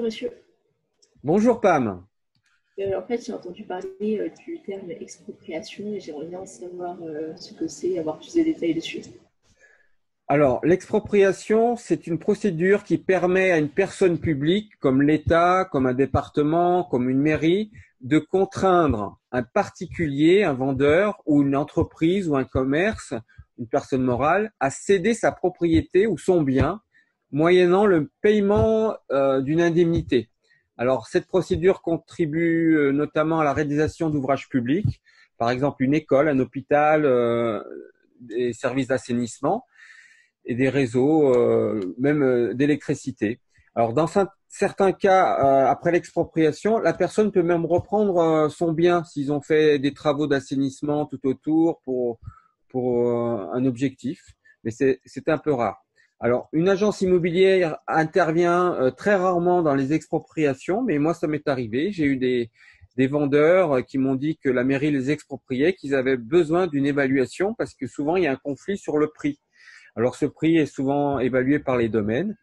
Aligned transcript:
monsieur. 0.00 0.30
Bonjour 1.22 1.60
Pam. 1.60 2.06
Euh, 2.78 2.98
en 2.98 3.02
fait, 3.02 3.26
j'ai 3.26 3.32
entendu 3.32 3.64
parler 3.64 4.18
euh, 4.18 4.30
du 4.46 4.58
terme 4.62 4.90
expropriation 4.90 5.92
et 5.92 6.00
j'aimerais 6.00 6.26
bien 6.26 6.46
savoir 6.46 6.96
euh, 7.02 7.36
ce 7.36 7.52
que 7.52 7.68
c'est, 7.68 7.98
avoir 7.98 8.18
plus 8.18 8.34
de 8.34 8.42
détails 8.42 8.74
dessus. 8.74 9.02
Alors, 10.28 10.60
l'expropriation, 10.64 11.76
c'est 11.76 12.06
une 12.06 12.18
procédure 12.18 12.84
qui 12.84 12.96
permet 12.96 13.50
à 13.50 13.58
une 13.58 13.68
personne 13.68 14.18
publique, 14.18 14.78
comme 14.78 15.02
l'État, 15.02 15.68
comme 15.70 15.86
un 15.86 15.92
département, 15.92 16.84
comme 16.84 17.10
une 17.10 17.20
mairie, 17.20 17.70
de 18.00 18.18
contraindre 18.18 19.20
un 19.30 19.42
particulier, 19.42 20.42
un 20.42 20.54
vendeur 20.54 21.20
ou 21.26 21.42
une 21.42 21.54
entreprise 21.54 22.30
ou 22.30 22.36
un 22.36 22.44
commerce, 22.44 23.12
une 23.58 23.68
personne 23.68 24.02
morale, 24.02 24.52
à 24.58 24.70
céder 24.70 25.12
sa 25.12 25.32
propriété 25.32 26.06
ou 26.06 26.16
son 26.16 26.40
bien, 26.40 26.80
moyennant 27.32 27.86
le 27.86 28.10
paiement 28.20 28.96
d'une 29.10 29.60
indemnité. 29.60 30.28
Alors, 30.78 31.06
cette 31.06 31.26
procédure 31.26 31.82
contribue 31.82 32.76
euh, 32.76 32.92
notamment 32.92 33.40
à 33.40 33.44
la 33.44 33.52
réalisation 33.52 34.10
d'ouvrages 34.10 34.48
publics, 34.48 35.00
par 35.38 35.50
exemple 35.50 35.82
une 35.84 35.94
école, 35.94 36.28
un 36.28 36.38
hôpital, 36.38 37.04
euh, 37.04 37.62
des 38.20 38.52
services 38.52 38.88
d'assainissement 38.88 39.64
et 40.44 40.54
des 40.54 40.68
réseaux, 40.68 41.34
euh, 41.36 41.94
même 41.98 42.54
d'électricité. 42.54 43.40
Alors, 43.74 43.92
dans 43.92 44.08
certains 44.48 44.92
cas, 44.92 45.68
après 45.68 45.92
l'expropriation, 45.92 46.78
la 46.78 46.92
personne 46.92 47.32
peut 47.32 47.42
même 47.42 47.64
reprendre 47.64 48.50
son 48.50 48.72
bien 48.72 49.02
s'ils 49.04 49.32
ont 49.32 49.40
fait 49.40 49.78
des 49.78 49.94
travaux 49.94 50.26
d'assainissement 50.26 51.06
tout 51.06 51.26
autour 51.26 51.80
pour, 51.82 52.18
pour 52.68 53.08
un 53.10 53.64
objectif, 53.64 54.20
mais 54.62 54.70
c'est 54.70 55.28
un 55.28 55.38
peu 55.38 55.54
rare. 55.54 55.82
Alors, 56.24 56.48
une 56.52 56.68
agence 56.68 57.00
immobilière 57.00 57.78
intervient 57.88 58.74
euh, 58.74 58.92
très 58.92 59.16
rarement 59.16 59.60
dans 59.60 59.74
les 59.74 59.92
expropriations, 59.92 60.80
mais 60.80 61.00
moi, 61.00 61.14
ça 61.14 61.26
m'est 61.26 61.48
arrivé. 61.48 61.90
J'ai 61.90 62.04
eu 62.04 62.16
des, 62.16 62.48
vendeurs 63.08 63.72
euh, 63.72 63.82
qui 63.82 63.98
m'ont 63.98 64.14
dit 64.14 64.36
que 64.36 64.48
la 64.48 64.62
mairie 64.62 64.92
les 64.92 65.10
expropriait, 65.10 65.72
qu'ils 65.72 65.96
avaient 65.96 66.16
besoin 66.16 66.68
d'une 66.68 66.86
évaluation 66.86 67.54
parce 67.54 67.74
que 67.74 67.88
souvent, 67.88 68.14
il 68.14 68.22
y 68.22 68.26
a 68.28 68.32
un 68.32 68.36
conflit 68.36 68.78
sur 68.78 68.98
le 68.98 69.08
prix. 69.08 69.40
Alors, 69.96 70.14
ce 70.14 70.24
prix 70.24 70.58
est 70.58 70.66
souvent 70.66 71.18
évalué 71.18 71.58
par 71.58 71.76
les 71.76 71.88
domaines 71.88 72.36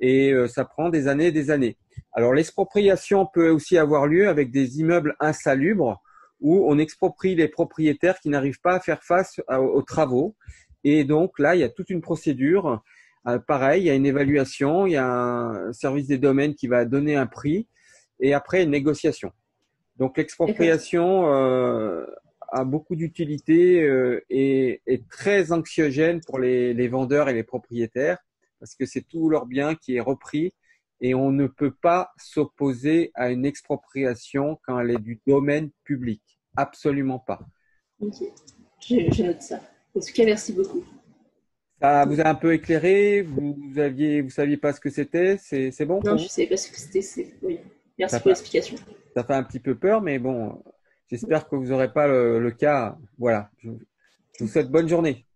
et 0.00 0.30
euh, 0.30 0.46
ça 0.46 0.66
prend 0.66 0.90
des 0.90 1.08
années 1.08 1.28
et 1.28 1.32
des 1.32 1.50
années. 1.50 1.78
Alors, 2.12 2.34
l'expropriation 2.34 3.24
peut 3.24 3.48
aussi 3.48 3.78
avoir 3.78 4.06
lieu 4.06 4.28
avec 4.28 4.50
des 4.50 4.80
immeubles 4.80 5.16
insalubres 5.18 6.02
où 6.42 6.70
on 6.70 6.76
exproprie 6.76 7.36
les 7.36 7.48
propriétaires 7.48 8.20
qui 8.20 8.28
n'arrivent 8.28 8.60
pas 8.60 8.74
à 8.74 8.80
faire 8.80 9.02
face 9.02 9.40
aux 9.48 9.80
travaux. 9.80 10.36
Et 10.82 11.04
donc 11.04 11.38
là, 11.38 11.54
il 11.54 11.60
y 11.60 11.64
a 11.64 11.70
toute 11.70 11.88
une 11.88 12.02
procédure 12.02 12.82
euh, 13.26 13.38
pareil, 13.38 13.82
il 13.82 13.86
y 13.86 13.90
a 13.90 13.94
une 13.94 14.06
évaluation, 14.06 14.86
il 14.86 14.92
y 14.92 14.96
a 14.96 15.06
un 15.06 15.72
service 15.72 16.06
des 16.06 16.18
domaines 16.18 16.54
qui 16.54 16.66
va 16.66 16.84
donner 16.84 17.16
un 17.16 17.26
prix 17.26 17.68
et 18.20 18.34
après 18.34 18.62
une 18.62 18.70
négociation. 18.70 19.32
Donc 19.96 20.18
l'expropriation 20.18 21.32
euh, 21.32 22.04
a 22.48 22.64
beaucoup 22.64 22.96
d'utilité 22.96 23.82
euh, 23.82 24.24
et 24.28 24.82
est 24.86 25.08
très 25.08 25.52
anxiogène 25.52 26.20
pour 26.20 26.38
les, 26.38 26.74
les, 26.74 26.88
vendeurs 26.88 27.28
et 27.28 27.34
les 27.34 27.44
propriétaires 27.44 28.18
parce 28.58 28.74
que 28.74 28.86
c'est 28.86 29.02
tout 29.02 29.28
leur 29.28 29.46
bien 29.46 29.74
qui 29.74 29.96
est 29.96 30.00
repris 30.00 30.52
et 31.00 31.14
on 31.14 31.32
ne 31.32 31.46
peut 31.46 31.74
pas 31.74 32.10
s'opposer 32.16 33.10
à 33.14 33.30
une 33.30 33.44
expropriation 33.44 34.58
quand 34.64 34.78
elle 34.80 34.90
est 34.90 34.98
du 34.98 35.20
domaine 35.26 35.70
public. 35.84 36.22
Absolument 36.56 37.18
pas. 37.18 37.40
Ok, 38.00 38.14
je, 38.80 39.22
note 39.22 39.42
ça. 39.42 39.60
En 39.94 40.00
tout 40.00 40.12
cas, 40.14 40.24
merci 40.24 40.52
beaucoup. 40.52 40.84
Ça 41.84 42.06
vous 42.06 42.18
a 42.18 42.28
un 42.28 42.34
peu 42.34 42.54
éclairé 42.54 43.20
Vous 43.20 43.58
aviez, 43.76 44.22
vous 44.22 44.30
saviez 44.30 44.56
pas 44.56 44.72
ce 44.72 44.80
que 44.80 44.88
c'était 44.88 45.36
C'est 45.36 45.84
bon 45.84 46.00
Non, 46.02 46.16
je 46.16 46.24
ne 46.24 46.28
savais 46.28 46.48
pas 46.48 46.56
ce 46.56 46.70
que 46.70 46.78
c'était. 46.78 47.34
Oui. 47.42 47.60
Merci 47.98 48.20
pour 48.20 48.28
l'explication. 48.28 48.76
Ça 49.14 49.22
fait 49.22 49.34
un 49.34 49.42
petit 49.42 49.60
peu 49.60 49.74
peur, 49.74 50.00
mais 50.00 50.18
bon, 50.18 50.62
j'espère 51.10 51.46
que 51.46 51.56
vous 51.56 51.66
n'aurez 51.66 51.92
pas 51.92 52.08
le, 52.08 52.50
cas. 52.52 52.96
Voilà. 53.18 53.50
Je, 53.58 53.68
je 54.38 54.44
vous 54.44 54.50
souhaite 54.50 54.70
bonne 54.70 54.88
journée. 54.88 55.26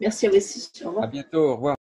Merci 0.00 0.26
à 0.26 0.30
vous 0.30 0.36
aussi. 0.38 0.72
Au 0.84 0.88
revoir. 0.88 1.04
À 1.04 1.06
bientôt. 1.06 1.50
Au 1.50 1.54
revoir. 1.54 1.76